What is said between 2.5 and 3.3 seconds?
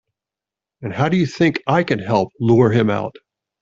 him out?